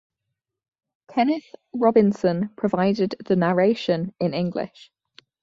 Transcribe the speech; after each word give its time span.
Kenneth 1.11 1.53
Robinson 1.75 2.49
provided 2.57 3.13
the 3.23 3.35
narration 3.35 4.15
in 4.19 4.33
English. 4.33 4.89